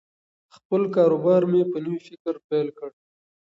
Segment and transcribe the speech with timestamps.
[0.55, 2.89] خپل کاروبار مې په نوي فکر پیل کړ.